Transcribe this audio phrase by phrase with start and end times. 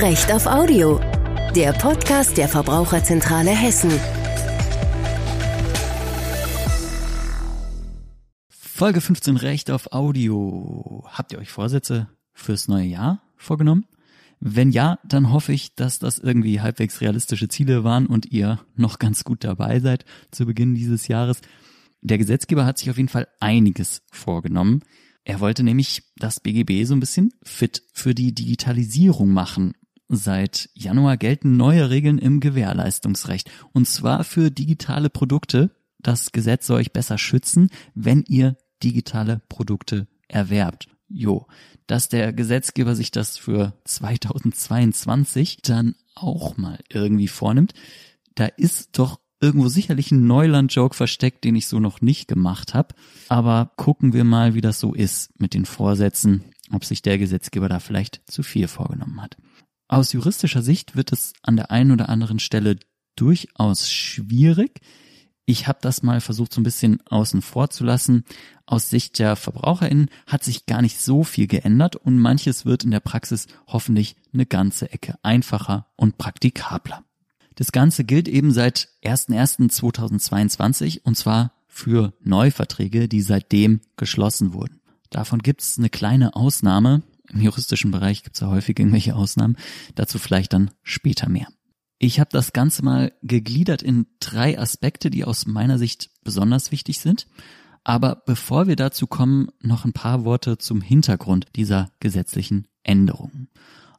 [0.00, 1.00] Recht auf Audio,
[1.56, 3.90] der Podcast der Verbraucherzentrale Hessen.
[8.48, 11.04] Folge 15 Recht auf Audio.
[11.08, 13.86] Habt ihr euch Vorsätze fürs neue Jahr vorgenommen?
[14.38, 19.00] Wenn ja, dann hoffe ich, dass das irgendwie halbwegs realistische Ziele waren und ihr noch
[19.00, 21.40] ganz gut dabei seid zu Beginn dieses Jahres.
[22.02, 24.84] Der Gesetzgeber hat sich auf jeden Fall einiges vorgenommen.
[25.24, 29.74] Er wollte nämlich das BGB so ein bisschen fit für die Digitalisierung machen.
[30.08, 33.50] Seit Januar gelten neue Regeln im Gewährleistungsrecht.
[33.72, 35.70] Und zwar für digitale Produkte.
[36.00, 40.88] Das Gesetz soll euch besser schützen, wenn ihr digitale Produkte erwerbt.
[41.08, 41.46] Jo,
[41.86, 47.72] dass der Gesetzgeber sich das für 2022 dann auch mal irgendwie vornimmt,
[48.34, 52.94] da ist doch irgendwo sicherlich ein Neuland-Joke versteckt, den ich so noch nicht gemacht habe.
[53.28, 57.68] Aber gucken wir mal, wie das so ist mit den Vorsätzen, ob sich der Gesetzgeber
[57.68, 59.36] da vielleicht zu viel vorgenommen hat.
[59.88, 62.78] Aus juristischer Sicht wird es an der einen oder anderen Stelle
[63.16, 64.80] durchaus schwierig.
[65.46, 68.24] Ich habe das mal versucht, so ein bisschen außen vor zu lassen.
[68.66, 72.90] Aus Sicht der VerbraucherInnen hat sich gar nicht so viel geändert und manches wird in
[72.90, 77.02] der Praxis hoffentlich eine ganze Ecke einfacher und praktikabler.
[77.54, 84.82] Das Ganze gilt eben seit 01.01.2022 und zwar für Neuverträge, die seitdem geschlossen wurden.
[85.08, 87.02] Davon gibt es eine kleine Ausnahme.
[87.32, 89.56] Im juristischen Bereich gibt es ja häufig irgendwelche Ausnahmen.
[89.94, 91.48] Dazu vielleicht dann später mehr.
[91.98, 97.00] Ich habe das Ganze mal gegliedert in drei Aspekte, die aus meiner Sicht besonders wichtig
[97.00, 97.26] sind.
[97.84, 103.48] Aber bevor wir dazu kommen, noch ein paar Worte zum Hintergrund dieser gesetzlichen Änderungen.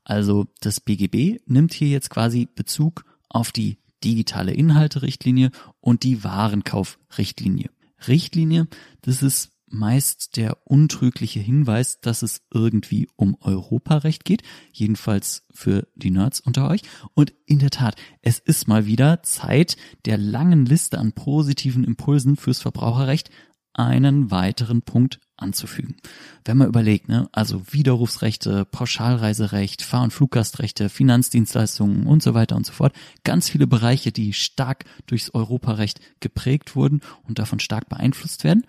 [0.04, 7.70] Also das BGB nimmt hier jetzt quasi Bezug auf die digitale Inhalte-Richtlinie und die Warenkauf-Richtlinie.
[8.08, 8.68] Richtlinie,
[9.02, 16.12] das ist meist der untrügliche Hinweis, dass es irgendwie um Europarecht geht, jedenfalls für die
[16.12, 16.82] Nerds unter euch.
[17.14, 22.36] Und in der Tat, es ist mal wieder Zeit der langen Liste an positiven Impulsen
[22.36, 23.30] fürs Verbraucherrecht
[23.74, 25.96] einen weiteren Punkt anzufügen.
[26.44, 32.66] Wenn man überlegt, ne, also Widerrufsrechte, Pauschalreiserecht, Fahr- und Fluggastrechte, Finanzdienstleistungen und so weiter und
[32.66, 32.94] so fort,
[33.24, 38.66] ganz viele Bereiche, die stark durchs Europarecht geprägt wurden und davon stark beeinflusst werden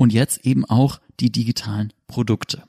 [0.00, 2.64] und jetzt eben auch die digitalen Produkte.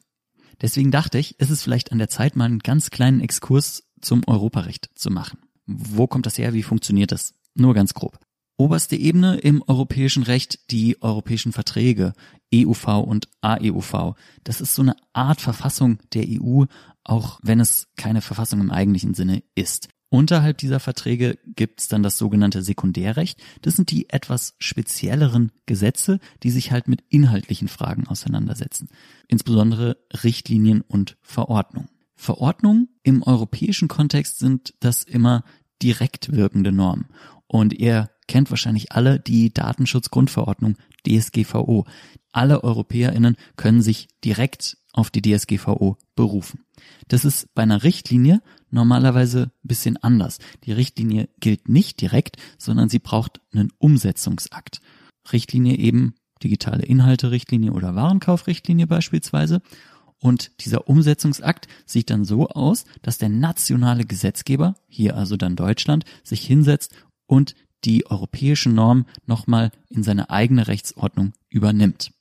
[0.61, 4.21] Deswegen dachte ich, es ist vielleicht an der Zeit, mal einen ganz kleinen Exkurs zum
[4.27, 5.39] Europarecht zu machen.
[5.65, 6.53] Wo kommt das her?
[6.53, 7.33] Wie funktioniert das?
[7.55, 8.19] Nur ganz grob
[8.61, 12.13] oberste Ebene im europäischen Recht die europäischen Verträge,
[12.53, 14.13] EUV und AEUV.
[14.43, 16.65] Das ist so eine Art Verfassung der EU,
[17.03, 19.89] auch wenn es keine Verfassung im eigentlichen Sinne ist.
[20.13, 23.39] Unterhalb dieser Verträge gibt's dann das sogenannte Sekundärrecht.
[23.61, 28.89] Das sind die etwas spezielleren Gesetze, die sich halt mit inhaltlichen Fragen auseinandersetzen.
[29.29, 31.87] Insbesondere Richtlinien und Verordnungen.
[32.13, 35.45] Verordnungen im europäischen Kontext sind das immer
[35.81, 37.05] direkt wirkende Normen.
[37.47, 40.75] Und ihr kennt wahrscheinlich alle die Datenschutzgrundverordnung
[41.07, 41.85] DSGVO.
[42.33, 46.65] Alle EuropäerInnen können sich direkt auf die DSGVO berufen.
[47.07, 50.39] Das ist bei einer Richtlinie normalerweise ein bisschen anders.
[50.63, 54.81] Die Richtlinie gilt nicht direkt, sondern sie braucht einen Umsetzungsakt.
[55.31, 59.61] Richtlinie eben digitale Inhalte-Richtlinie oder Warenkaufrichtlinie beispielsweise.
[60.19, 66.05] Und dieser Umsetzungsakt sieht dann so aus, dass der nationale Gesetzgeber, hier also dann Deutschland,
[66.23, 66.93] sich hinsetzt
[67.25, 72.11] und die europäischen Normen nochmal in seine eigene Rechtsordnung übernimmt.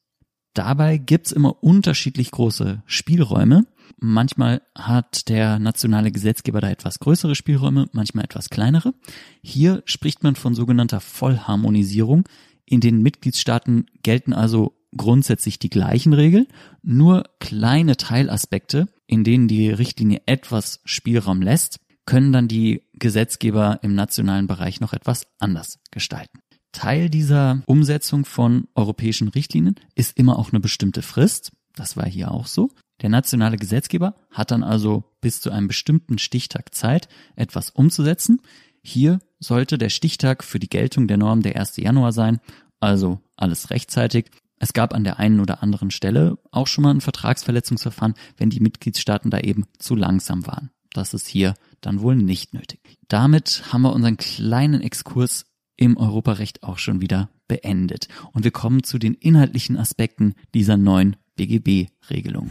[0.55, 3.66] Dabei gibt's immer unterschiedlich große Spielräume.
[3.99, 8.94] Manchmal hat der nationale Gesetzgeber da etwas größere Spielräume, manchmal etwas kleinere.
[9.43, 12.25] Hier spricht man von sogenannter Vollharmonisierung.
[12.65, 16.47] In den Mitgliedstaaten gelten also grundsätzlich die gleichen Regeln,
[16.83, 23.94] nur kleine Teilaspekte, in denen die Richtlinie etwas Spielraum lässt, können dann die Gesetzgeber im
[23.94, 26.41] nationalen Bereich noch etwas anders gestalten.
[26.72, 31.53] Teil dieser Umsetzung von europäischen Richtlinien ist immer auch eine bestimmte Frist.
[31.75, 32.70] Das war hier auch so.
[33.03, 38.41] Der nationale Gesetzgeber hat dann also bis zu einem bestimmten Stichtag Zeit, etwas umzusetzen.
[38.83, 41.77] Hier sollte der Stichtag für die Geltung der Norm der 1.
[41.78, 42.41] Januar sein,
[42.78, 44.30] also alles rechtzeitig.
[44.59, 48.60] Es gab an der einen oder anderen Stelle auch schon mal ein Vertragsverletzungsverfahren, wenn die
[48.60, 50.71] Mitgliedstaaten da eben zu langsam waren.
[50.92, 52.80] Das ist hier dann wohl nicht nötig.
[53.09, 55.47] Damit haben wir unseren kleinen Exkurs
[55.80, 58.06] im Europarecht auch schon wieder beendet.
[58.32, 62.50] Und wir kommen zu den inhaltlichen Aspekten dieser neuen BGB-Regelung.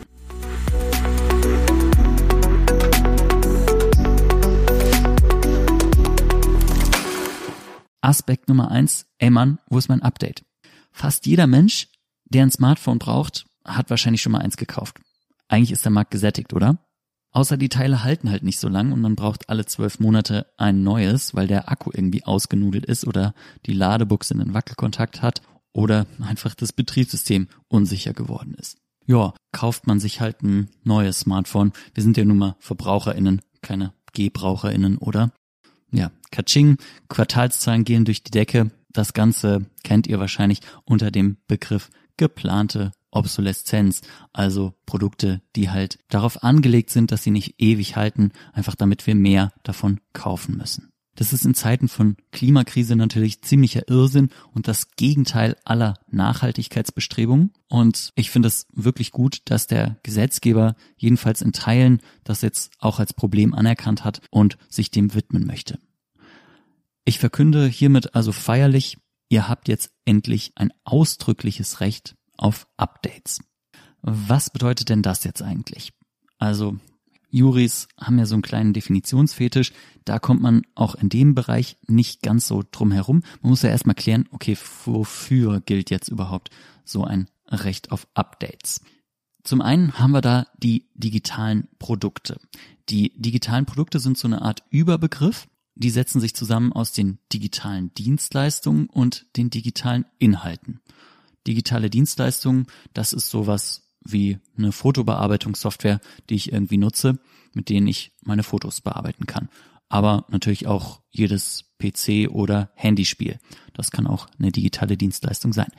[8.01, 10.43] Aspekt Nummer eins, ey Mann, wo ist mein Update?
[10.91, 11.87] Fast jeder Mensch,
[12.25, 14.99] der ein Smartphone braucht, hat wahrscheinlich schon mal eins gekauft.
[15.47, 16.79] Eigentlich ist der Markt gesättigt, oder?
[17.31, 20.83] Außer die Teile halten halt nicht so lang und man braucht alle zwölf Monate ein
[20.83, 23.33] neues, weil der Akku irgendwie ausgenudelt ist oder
[23.65, 25.41] die Ladebuchse einen Wackelkontakt hat
[25.71, 28.77] oder einfach das Betriebssystem unsicher geworden ist.
[29.05, 31.71] Ja, kauft man sich halt ein neues Smartphone.
[31.93, 35.31] Wir sind ja nun mal VerbraucherInnen, keine GebraucherInnen, oder?
[35.91, 36.77] Ja, Kaching,
[37.09, 38.71] Quartalszahlen gehen durch die Decke.
[38.91, 41.89] Das Ganze kennt ihr wahrscheinlich unter dem Begriff
[42.19, 44.01] geplante Obsoleszenz,
[44.33, 49.15] also Produkte, die halt darauf angelegt sind, dass sie nicht ewig halten, einfach damit wir
[49.15, 50.91] mehr davon kaufen müssen.
[51.15, 57.51] Das ist in Zeiten von Klimakrise natürlich ziemlicher Irrsinn und das Gegenteil aller Nachhaltigkeitsbestrebungen.
[57.67, 62.99] Und ich finde es wirklich gut, dass der Gesetzgeber jedenfalls in Teilen das jetzt auch
[62.99, 65.79] als Problem anerkannt hat und sich dem widmen möchte.
[67.03, 68.97] Ich verkünde hiermit also feierlich,
[69.29, 73.39] ihr habt jetzt endlich ein ausdrückliches Recht auf Updates.
[74.01, 75.93] Was bedeutet denn das jetzt eigentlich?
[76.37, 76.77] Also
[77.31, 79.71] Juris haben ja so einen kleinen Definitionsfetisch.
[80.05, 83.21] Da kommt man auch in dem Bereich nicht ganz so drum herum.
[83.41, 86.49] Man muss ja erstmal klären, okay, wofür gilt jetzt überhaupt
[86.85, 88.81] so ein Recht auf Updates?
[89.43, 92.39] Zum einen haben wir da die digitalen Produkte.
[92.89, 95.47] Die digitalen Produkte sind so eine Art Überbegriff.
[95.79, 100.81] Die setzen sich zusammen aus den digitalen Dienstleistungen und den digitalen Inhalten.
[101.47, 107.19] Digitale Dienstleistungen, das ist sowas wie eine Fotobearbeitungssoftware, die ich irgendwie nutze,
[107.53, 109.47] mit denen ich meine Fotos bearbeiten kann.
[109.87, 113.39] Aber natürlich auch jedes PC oder Handyspiel.
[113.73, 115.71] Das kann auch eine digitale Dienstleistung sein.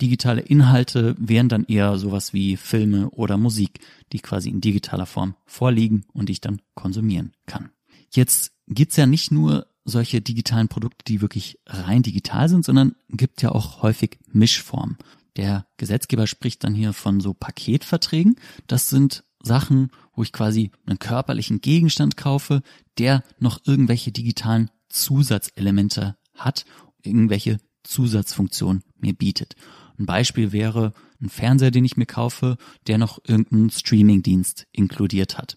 [0.00, 3.80] Digitale Inhalte wären dann eher sowas wie Filme oder Musik,
[4.12, 7.70] die quasi in digitaler Form vorliegen und ich dann konsumieren kann.
[8.12, 13.42] Jetzt gibt's ja nicht nur solche digitalen Produkte, die wirklich rein digital sind, sondern gibt
[13.42, 14.96] ja auch häufig Mischformen.
[15.36, 18.36] Der Gesetzgeber spricht dann hier von so Paketverträgen.
[18.66, 22.62] Das sind Sachen, wo ich quasi einen körperlichen Gegenstand kaufe,
[22.98, 26.64] der noch irgendwelche digitalen Zusatzelemente hat,
[27.02, 29.56] irgendwelche Zusatzfunktionen mir bietet.
[29.98, 32.56] Ein Beispiel wäre ein Fernseher, den ich mir kaufe,
[32.86, 35.56] der noch irgendeinen Streamingdienst inkludiert hat.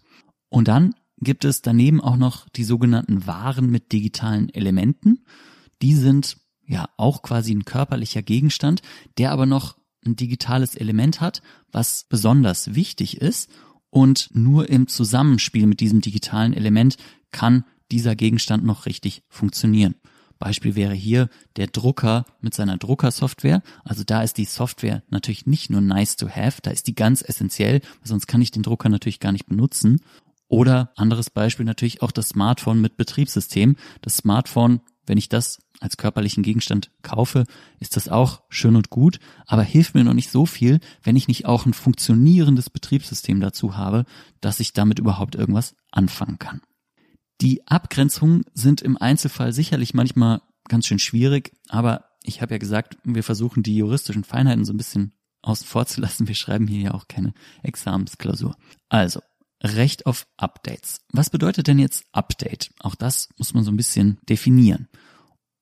[0.49, 5.25] Und dann gibt es daneben auch noch die sogenannten Waren mit digitalen Elementen.
[5.81, 8.81] Die sind ja auch quasi ein körperlicher Gegenstand,
[9.17, 11.41] der aber noch ein digitales Element hat,
[11.71, 13.49] was besonders wichtig ist
[13.89, 16.97] und nur im Zusammenspiel mit diesem digitalen Element
[17.31, 19.95] kann dieser Gegenstand noch richtig funktionieren.
[20.39, 23.61] Beispiel wäre hier der Drucker mit seiner Druckersoftware.
[23.85, 27.21] Also da ist die Software natürlich nicht nur nice to have, da ist die ganz
[27.21, 30.01] essentiell, sonst kann ich den Drucker natürlich gar nicht benutzen.
[30.47, 33.75] Oder anderes Beispiel natürlich auch das Smartphone mit Betriebssystem.
[34.01, 37.45] Das Smartphone, wenn ich das als körperlichen Gegenstand kaufe,
[37.79, 41.27] ist das auch schön und gut, aber hilft mir noch nicht so viel, wenn ich
[41.27, 44.05] nicht auch ein funktionierendes Betriebssystem dazu habe,
[44.39, 46.61] dass ich damit überhaupt irgendwas anfangen kann.
[47.41, 52.97] Die Abgrenzungen sind im Einzelfall sicherlich manchmal ganz schön schwierig, aber ich habe ja gesagt,
[53.03, 56.27] wir versuchen die juristischen Feinheiten so ein bisschen außen vor zu lassen.
[56.27, 58.55] Wir schreiben hier ja auch keine Examensklausur.
[58.87, 59.19] Also,
[59.63, 61.01] Recht auf Updates.
[61.11, 62.71] Was bedeutet denn jetzt Update?
[62.79, 64.89] Auch das muss man so ein bisschen definieren.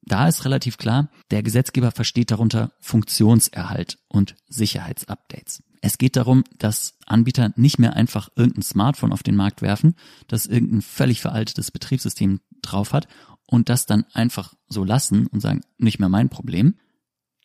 [0.04, 5.64] Da ist relativ klar, der Gesetzgeber versteht darunter Funktionserhalt und Sicherheitsupdates.
[5.82, 9.96] Es geht darum, dass Anbieter nicht mehr einfach irgendein Smartphone auf den Markt werfen,
[10.28, 13.08] das irgendein völlig veraltetes Betriebssystem drauf hat
[13.46, 16.76] und das dann einfach so lassen und sagen, nicht mehr mein Problem.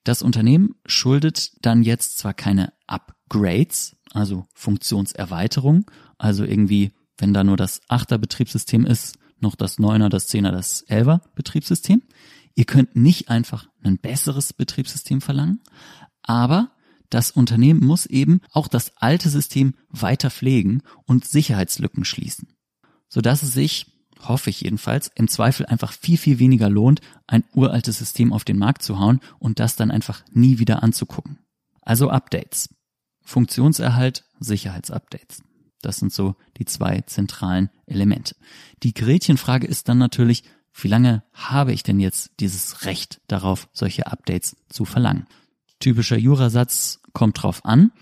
[0.05, 2.73] Das Unternehmen schuldet dann jetzt zwar keine
[3.27, 10.09] Upgrades, also Funktionserweiterung, also irgendwie, wenn da nur das 8er Betriebssystem ist, noch das 9er,
[10.09, 12.03] das 10er, das 11er Betriebssystem.
[12.55, 15.61] Ihr könnt nicht einfach ein besseres Betriebssystem verlangen,
[16.23, 16.71] aber
[17.11, 22.49] das Unternehmen muss eben auch das alte System weiter pflegen und Sicherheitslücken schließen,
[23.09, 23.87] sodass es sich,
[24.21, 28.59] hoffe ich jedenfalls, im Zweifel einfach viel, viel weniger lohnt, ein uraltes System auf den
[28.59, 31.39] Markt zu hauen und das dann einfach nie wieder anzugucken.
[31.83, 32.76] Also Updates.
[33.27, 35.43] Funktionserhalt, Sicherheitsupdates.
[35.83, 38.37] Das sind so die zwei zentralen Elemente.
[38.83, 44.07] Die Gretchenfrage ist dann natürlich, wie lange habe ich denn jetzt dieses Recht darauf, solche
[44.07, 45.27] Updates zu verlangen?
[45.81, 47.93] Typischer Jurasatz kommt drauf an.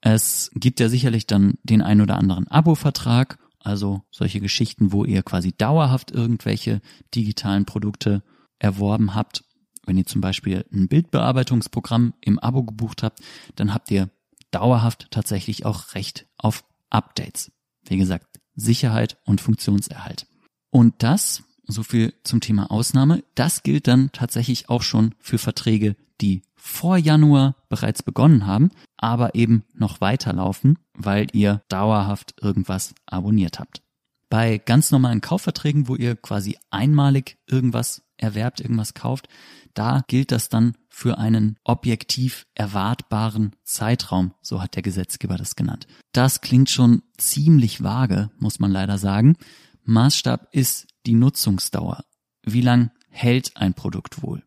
[0.00, 5.22] Es gibt ja sicherlich dann den ein oder anderen Abo-Vertrag, also solche Geschichten, wo ihr
[5.22, 6.82] quasi dauerhaft irgendwelche
[7.14, 8.22] digitalen Produkte
[8.58, 9.44] erworben habt.
[9.86, 13.20] Wenn ihr zum Beispiel ein Bildbearbeitungsprogramm im Abo gebucht habt,
[13.56, 14.10] dann habt ihr
[14.54, 17.52] dauerhaft tatsächlich auch Recht auf Updates.
[17.86, 20.26] Wie gesagt, Sicherheit und Funktionserhalt.
[20.70, 23.24] Und das so viel zum Thema Ausnahme.
[23.34, 29.34] Das gilt dann tatsächlich auch schon für Verträge, die vor Januar bereits begonnen haben, aber
[29.34, 33.82] eben noch weiterlaufen, weil ihr dauerhaft irgendwas abonniert habt.
[34.30, 39.28] Bei ganz normalen Kaufverträgen, wo ihr quasi einmalig irgendwas erwerbt, irgendwas kauft,
[39.74, 45.86] da gilt das dann für einen objektiv erwartbaren Zeitraum, so hat der Gesetzgeber das genannt.
[46.12, 49.36] Das klingt schon ziemlich vage, muss man leider sagen.
[49.84, 52.04] Maßstab ist die Nutzungsdauer.
[52.44, 54.44] Wie lang hält ein Produkt wohl?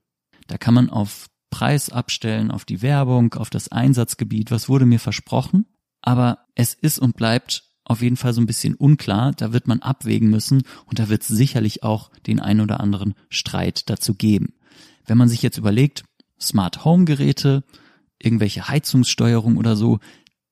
[0.47, 4.99] Da kann man auf Preis abstellen, auf die Werbung, auf das Einsatzgebiet, was wurde mir
[4.99, 5.65] versprochen.
[6.01, 9.31] Aber es ist und bleibt auf jeden Fall so ein bisschen unklar.
[9.31, 13.15] Da wird man abwägen müssen und da wird es sicherlich auch den ein oder anderen
[13.29, 14.53] Streit dazu geben.
[15.05, 16.03] Wenn man sich jetzt überlegt,
[16.39, 17.63] Smart Home Geräte,
[18.19, 19.99] irgendwelche Heizungssteuerung oder so,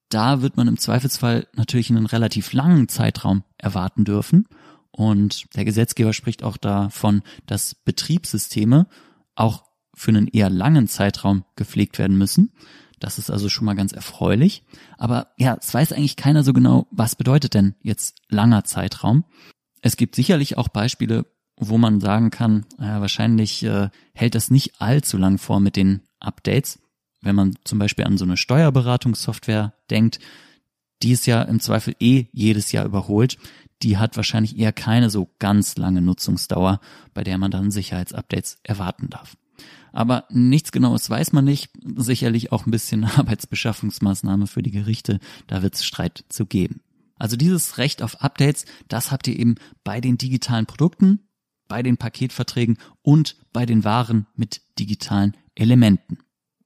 [0.09, 4.47] da wird man im Zweifelsfall natürlich einen relativ langen Zeitraum erwarten dürfen.
[4.91, 8.87] Und der Gesetzgeber spricht auch davon, dass Betriebssysteme
[9.35, 12.53] auch für einen eher langen Zeitraum gepflegt werden müssen.
[12.99, 14.63] Das ist also schon mal ganz erfreulich.
[14.97, 19.25] Aber ja, es weiß eigentlich keiner so genau, was bedeutet denn jetzt langer Zeitraum.
[19.81, 21.25] Es gibt sicherlich auch Beispiele,
[21.57, 26.01] wo man sagen kann, ja, wahrscheinlich äh, hält das nicht allzu lang vor mit den
[26.19, 26.79] Updates.
[27.21, 30.19] Wenn man zum Beispiel an so eine Steuerberatungssoftware denkt,
[31.01, 33.37] die ist ja im Zweifel eh jedes Jahr überholt.
[33.81, 36.79] Die hat wahrscheinlich eher keine so ganz lange Nutzungsdauer,
[37.13, 39.37] bei der man dann Sicherheitsupdates erwarten darf.
[39.95, 41.71] Aber nichts Genaues weiß man nicht.
[41.95, 45.21] Sicherlich auch ein bisschen Arbeitsbeschaffungsmaßnahme für die Gerichte.
[45.47, 46.81] Da wird es Streit zu geben.
[47.17, 51.21] Also dieses Recht auf Updates, das habt ihr eben bei den digitalen Produkten,
[51.69, 56.17] bei den Paketverträgen und bei den Waren mit digitalen Elementen.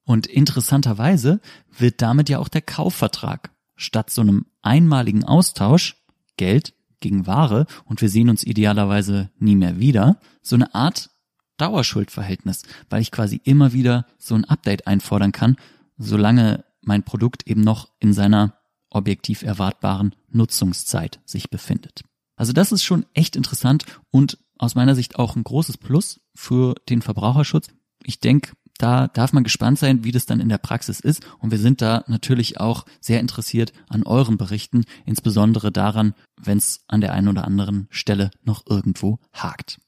[0.06, 1.40] Und interessanterweise
[1.78, 5.98] wird damit ja auch der Kaufvertrag statt so einem einmaligen Austausch
[6.36, 11.12] Geld gegen Ware und wir sehen uns idealerweise nie mehr wieder, so eine Art
[11.60, 15.56] Dauerschuldverhältnis, weil ich quasi immer wieder so ein Update einfordern kann,
[15.98, 18.56] solange mein Produkt eben noch in seiner
[18.90, 22.02] objektiv erwartbaren Nutzungszeit sich befindet.
[22.36, 26.76] Also das ist schon echt interessant und aus meiner Sicht auch ein großes Plus für
[26.90, 27.70] den Verbraucherschutz.
[28.04, 31.22] Ich denke, da darf man gespannt sein, wie das dann in der Praxis ist.
[31.40, 36.86] Und wir sind da natürlich auch sehr interessiert an euren Berichten, insbesondere daran, wenn es
[36.88, 39.80] an der einen oder anderen Stelle noch irgendwo hakt.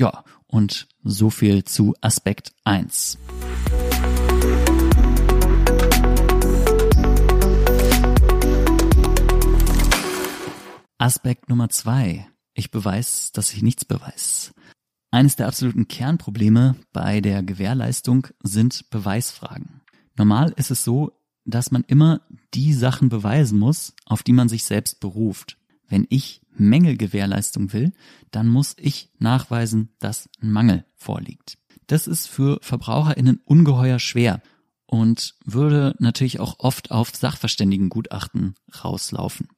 [0.00, 3.18] Ja, und so viel zu Aspekt 1.
[10.96, 12.26] Aspekt Nummer 2.
[12.54, 14.54] Ich beweis, dass ich nichts beweis.
[15.10, 19.82] Eines der absoluten Kernprobleme bei der Gewährleistung sind Beweisfragen.
[20.16, 21.12] Normal ist es so,
[21.44, 22.22] dass man immer
[22.54, 25.58] die Sachen beweisen muss, auf die man sich selbst beruft.
[25.86, 27.92] Wenn ich Mängelgewährleistung will,
[28.30, 31.58] dann muss ich nachweisen, dass ein Mangel vorliegt.
[31.86, 34.42] Das ist für VerbraucherInnen ungeheuer schwer
[34.86, 39.48] und würde natürlich auch oft auf Sachverständigengutachten rauslaufen.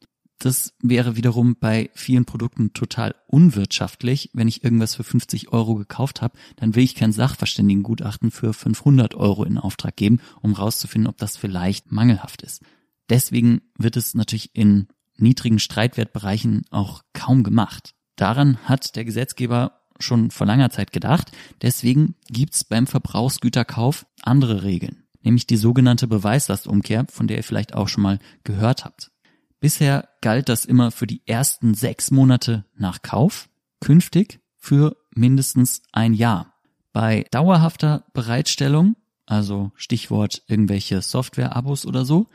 [0.43, 4.31] Das wäre wiederum bei vielen Produkten total unwirtschaftlich.
[4.33, 9.15] Wenn ich irgendwas für 50 Euro gekauft habe, dann will ich kein Sachverständigengutachten für 500
[9.15, 12.63] Euro in Auftrag geben, um rauszufinden, ob das vielleicht mangelhaft ist.
[13.09, 14.89] Deswegen wird es natürlich in
[15.23, 17.95] niedrigen Streitwertbereichen auch kaum gemacht.
[18.17, 21.33] Daran hat der Gesetzgeber schon vor langer Zeit gedacht.
[21.63, 27.89] Deswegen gibt's beim Verbrauchsgüterkauf andere Regeln, nämlich die sogenannte Beweislastumkehr, von der ihr vielleicht auch
[27.89, 29.11] schon mal gehört habt.
[29.61, 33.49] Bisher galt das immer für die ersten sechs Monate nach Kauf,
[33.81, 36.55] künftig für mindestens ein Jahr.
[36.93, 42.27] Bei dauerhafter Bereitstellung, also Stichwort irgendwelche Software-Abos oder so,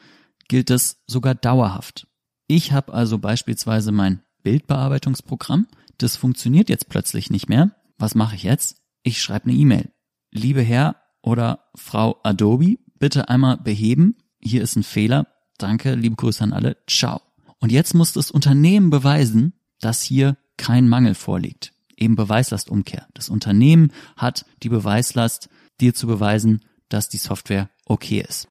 [0.48, 2.08] gilt es sogar dauerhaft.
[2.48, 7.72] Ich habe also beispielsweise mein Bildbearbeitungsprogramm, das funktioniert jetzt plötzlich nicht mehr.
[7.98, 8.78] Was mache ich jetzt?
[9.04, 9.92] Ich schreibe eine E-Mail.
[10.32, 14.16] Liebe Herr oder Frau Adobe, bitte einmal beheben.
[14.40, 15.28] Hier ist ein Fehler.
[15.58, 16.78] Danke, liebe Grüße an alle.
[16.88, 17.22] Ciao.
[17.60, 21.74] Und jetzt muss das Unternehmen beweisen, dass hier kein Mangel vorliegt.
[21.98, 23.08] Eben Beweislastumkehr.
[23.14, 25.50] Das Unternehmen hat die Beweislast,
[25.82, 28.48] dir zu beweisen, dass die Software okay ist.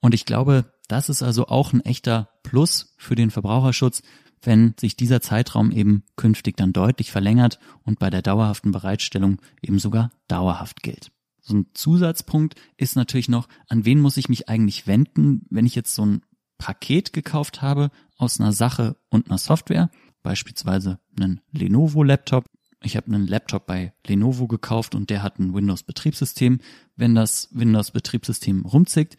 [0.00, 4.02] Und ich glaube, das ist also auch ein echter Plus für den Verbraucherschutz,
[4.42, 9.78] wenn sich dieser Zeitraum eben künftig dann deutlich verlängert und bei der dauerhaften Bereitstellung eben
[9.78, 11.10] sogar dauerhaft gilt.
[11.40, 15.74] So ein Zusatzpunkt ist natürlich noch, an wen muss ich mich eigentlich wenden, wenn ich
[15.74, 16.22] jetzt so ein
[16.58, 19.90] Paket gekauft habe aus einer Sache und einer Software,
[20.22, 22.46] beispielsweise einen Lenovo-Laptop.
[22.82, 26.60] Ich habe einen Laptop bei Lenovo gekauft und der hat ein Windows-Betriebssystem.
[26.96, 29.16] Wenn das Windows-Betriebssystem rumzickt,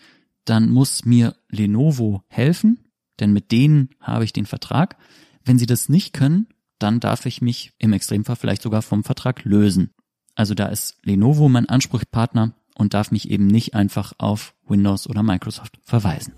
[0.50, 2.80] dann muss mir Lenovo helfen,
[3.20, 4.98] denn mit denen habe ich den Vertrag.
[5.44, 6.48] Wenn sie das nicht können,
[6.80, 9.92] dann darf ich mich im Extremfall vielleicht sogar vom Vertrag lösen.
[10.36, 15.24] Also da ist Lenovo mein Ansprechpartner und darf mich eben nicht einfach auf Windows oder
[15.24, 16.34] Microsoft verweisen.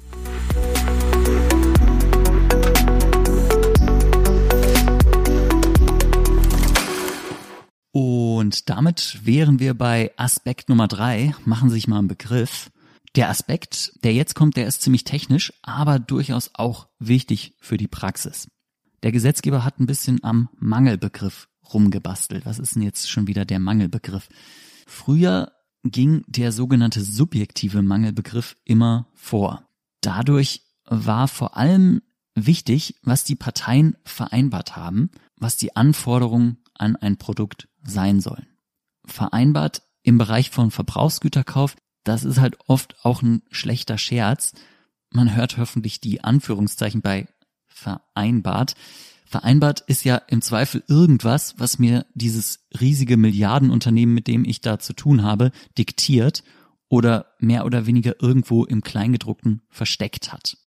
[7.92, 11.36] Und damit wären wir bei Aspekt Nummer drei.
[11.46, 12.72] Machen Sie sich mal einen Begriff.
[13.16, 17.88] Der Aspekt, der jetzt kommt, der ist ziemlich technisch, aber durchaus auch wichtig für die
[17.88, 18.50] Praxis.
[19.04, 22.46] Der Gesetzgeber hat ein bisschen am Mangelbegriff rumgebastelt.
[22.46, 24.30] Was ist denn jetzt schon wieder der Mangelbegriff?
[24.86, 25.51] Früher
[25.84, 29.68] ging der sogenannte subjektive Mangelbegriff immer vor.
[30.01, 32.01] Dadurch war vor allem
[32.36, 38.48] wichtig, was die Parteien vereinbart haben, was die Anforderungen an ein Produkt sein sollen.
[39.06, 41.75] Vereinbart im Bereich von Verbrauchsgüterkauf,
[42.10, 44.54] das ist halt oft auch ein schlechter Scherz.
[45.12, 47.28] Man hört hoffentlich die Anführungszeichen bei
[47.68, 48.75] vereinbart.
[49.25, 54.80] Vereinbart ist ja im Zweifel irgendwas, was mir dieses riesige Milliardenunternehmen, mit dem ich da
[54.80, 56.44] zu tun habe, diktiert
[56.89, 60.58] oder mehr oder weniger irgendwo im Kleingedruckten versteckt hat.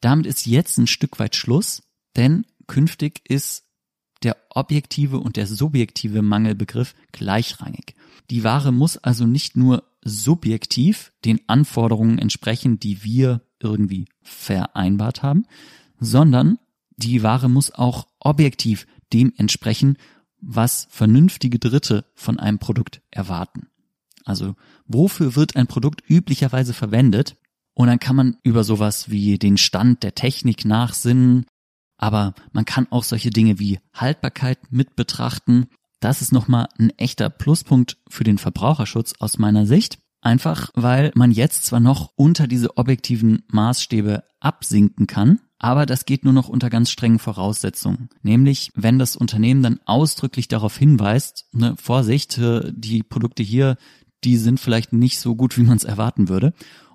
[0.00, 1.84] Damit ist jetzt ein Stück weit Schluss,
[2.16, 3.64] denn künftig ist
[4.24, 7.94] der objektive und der subjektive Mangelbegriff gleichrangig.
[8.30, 15.46] Die Ware muss also nicht nur subjektiv den Anforderungen entsprechen, die wir irgendwie vereinbart haben,
[15.98, 16.58] sondern
[16.96, 19.98] die Ware muss auch objektiv dem entsprechen,
[20.40, 23.68] was vernünftige Dritte von einem Produkt erwarten.
[24.24, 24.54] Also
[24.86, 27.36] wofür wird ein Produkt üblicherweise verwendet?
[27.74, 31.46] Und dann kann man über sowas wie den Stand der Technik nachsinnen,
[31.98, 35.68] aber man kann auch solche Dinge wie Haltbarkeit mit betrachten.
[36.06, 39.98] Das ist nochmal ein echter Pluspunkt für den Verbraucherschutz aus meiner Sicht.
[40.20, 46.22] Einfach weil man jetzt zwar noch unter diese objektiven Maßstäbe absinken kann, aber das geht
[46.22, 48.08] nur noch unter ganz strengen Voraussetzungen.
[48.22, 53.76] Nämlich, wenn das Unternehmen dann ausdrücklich darauf hinweist, ne, Vorsicht, äh, die Produkte hier,
[54.22, 56.52] die sind vielleicht nicht so gut, wie man es erwarten würde,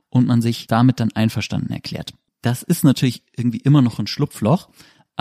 [0.07, 2.13] und man sich damit dann einverstanden erklärt.
[2.41, 4.69] Das ist natürlich irgendwie immer noch ein Schlupfloch,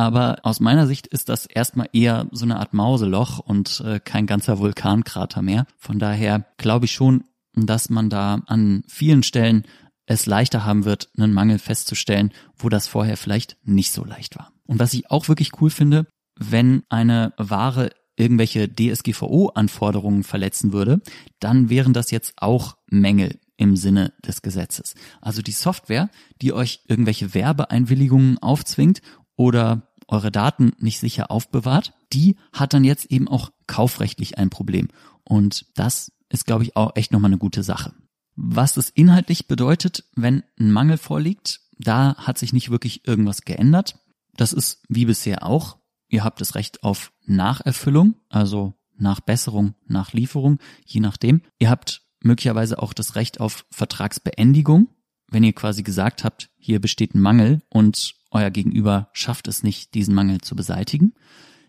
[0.00, 4.24] aber aus meiner Sicht ist das erstmal eher so eine Art Mauseloch und äh, kein
[4.24, 5.66] ganzer Vulkankrater mehr.
[5.76, 9.64] Von daher glaube ich schon, dass man da an vielen Stellen
[10.06, 14.52] es leichter haben wird, einen Mangel festzustellen, wo das vorher vielleicht nicht so leicht war.
[14.66, 16.06] Und was ich auch wirklich cool finde,
[16.38, 21.02] wenn eine Ware irgendwelche DSGVO-Anforderungen verletzen würde,
[21.40, 24.94] dann wären das jetzt auch Mängel im Sinne des Gesetzes.
[25.20, 26.08] Also die Software,
[26.40, 29.02] die euch irgendwelche Werbeeinwilligungen aufzwingt
[29.40, 34.88] oder eure Daten nicht sicher aufbewahrt, die hat dann jetzt eben auch kaufrechtlich ein Problem.
[35.24, 37.94] Und das ist, glaube ich, auch echt nochmal eine gute Sache.
[38.36, 43.98] Was das inhaltlich bedeutet, wenn ein Mangel vorliegt, da hat sich nicht wirklich irgendwas geändert.
[44.36, 45.78] Das ist wie bisher auch.
[46.08, 51.42] Ihr habt das Recht auf Nacherfüllung, also Nachbesserung, Nachlieferung, je nachdem.
[51.58, 54.88] Ihr habt möglicherweise auch das Recht auf Vertragsbeendigung,
[55.30, 59.94] wenn ihr quasi gesagt habt, hier besteht ein Mangel und euer Gegenüber schafft es nicht,
[59.94, 61.14] diesen Mangel zu beseitigen.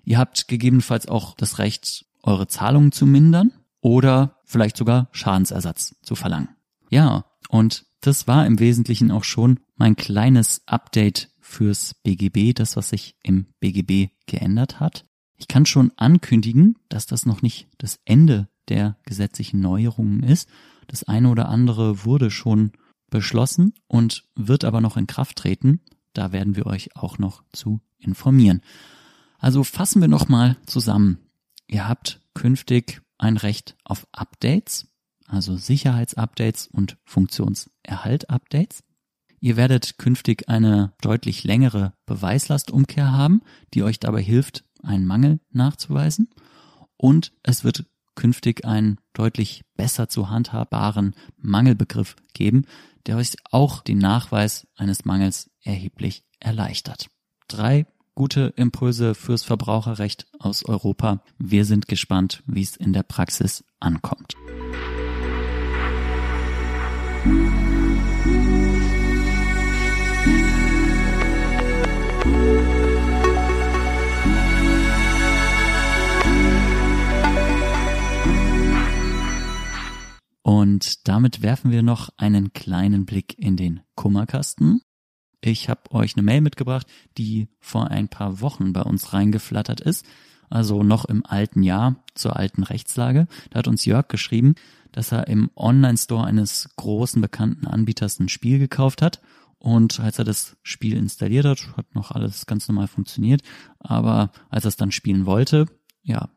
[0.04, 6.16] Ihr habt gegebenenfalls auch das Recht, eure Zahlungen zu mindern oder vielleicht sogar Schadensersatz zu
[6.16, 6.50] verlangen.
[6.90, 12.90] Ja, und das war im Wesentlichen auch schon mein kleines Update fürs BGB, das, was
[12.90, 15.06] sich im BGB geändert hat.
[15.38, 20.48] Ich kann schon ankündigen, dass das noch nicht das Ende der gesetzlichen Neuerungen ist.
[20.88, 22.72] Das eine oder andere wurde schon
[23.12, 25.82] beschlossen und wird aber noch in Kraft treten.
[26.14, 28.62] Da werden wir euch auch noch zu informieren.
[29.38, 31.20] Also fassen wir nochmal zusammen.
[31.68, 34.88] Ihr habt künftig ein Recht auf Updates,
[35.28, 38.84] also Sicherheitsupdates und Funktionserhalt-Updates.
[39.40, 43.42] Ihr werdet künftig eine deutlich längere Beweislastumkehr haben,
[43.74, 46.30] die euch dabei hilft, einen Mangel nachzuweisen.
[46.98, 52.66] Und es wird künftig einen deutlich besser zu handhabbaren Mangelbegriff geben,
[53.08, 57.08] der euch auch den Nachweis eines Mangels erheblich erleichtert.
[57.48, 57.86] Drei
[58.16, 61.24] gute Impulse fürs Verbraucherrecht aus Europa.
[61.38, 64.36] Wir sind gespannt, wie es in der Praxis ankommt.
[80.52, 84.82] Und damit werfen wir noch einen kleinen Blick in den Kummerkasten.
[85.40, 86.88] Ich habe euch eine Mail mitgebracht,
[87.18, 90.06] die vor ein paar Wochen bei uns reingeflattert ist,
[90.50, 93.30] also noch im alten Jahr zur alten Rechtslage.
[93.52, 94.56] Da hat uns Jörg geschrieben,
[94.92, 99.22] dass er im Online-Store eines großen bekannten Anbieters ein Spiel gekauft hat
[99.58, 103.42] und als er das Spiel installiert hat, hat noch alles ganz normal funktioniert.
[103.80, 105.68] Aber als er es dann spielen wollte,
[106.04, 106.30] ja,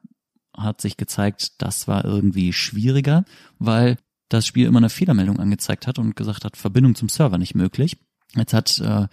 [0.57, 3.25] hat sich gezeigt, das war irgendwie schwieriger,
[3.59, 3.97] weil
[4.29, 7.99] das Spiel immer eine Fehlermeldung angezeigt hat und gesagt hat, Verbindung zum Server nicht möglich.
[8.35, 9.07] Jetzt hat äh,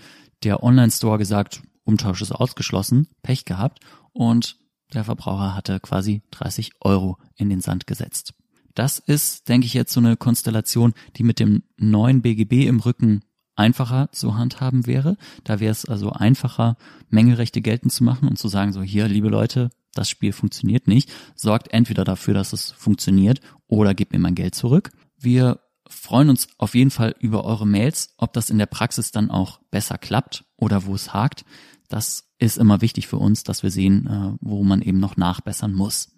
[0.44, 3.80] der Online-Store gesagt, Umtausch ist ausgeschlossen, Pech gehabt
[4.14, 4.58] und
[4.94, 8.34] der Verbraucher hatte quasi 30 Euro in den Sand gesetzt.
[8.74, 13.22] Das ist, denke ich, jetzt so eine Konstellation, die mit dem neuen BGB im Rücken
[13.56, 15.18] einfacher zu handhaben wäre.
[15.44, 16.78] Da wäre es also einfacher,
[17.10, 21.12] Mengerechte geltend zu machen und zu sagen, so hier, liebe Leute, das Spiel funktioniert nicht.
[21.36, 24.92] Sorgt entweder dafür, dass es funktioniert oder gebt mir mein Geld zurück.
[25.18, 29.30] Wir freuen uns auf jeden Fall über eure Mails, ob das in der Praxis dann
[29.30, 31.44] auch besser klappt oder wo es hakt.
[31.90, 35.74] Das ist immer wichtig für uns, dass wir sehen, äh, wo man eben noch nachbessern
[35.74, 36.16] muss.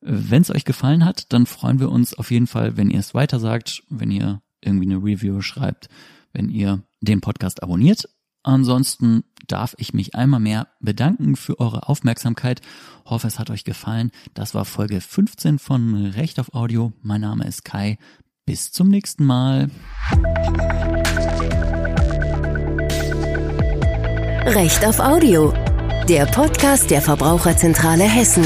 [0.00, 3.14] Wenn es euch gefallen hat, dann freuen wir uns auf jeden Fall, wenn ihr es
[3.14, 5.88] weitersagt, wenn ihr irgendwie eine Review schreibt,
[6.32, 8.08] wenn ihr den Podcast abonniert.
[8.44, 12.60] Ansonsten darf ich mich einmal mehr bedanken für eure Aufmerksamkeit.
[13.06, 14.10] Hoffe, es hat euch gefallen.
[14.34, 16.92] Das war Folge 15 von Recht auf Audio.
[17.02, 17.98] Mein Name ist Kai.
[18.44, 19.70] Bis zum nächsten Mal.
[24.46, 25.54] Recht auf Audio.
[26.06, 28.44] Der Podcast der Verbraucherzentrale Hessen.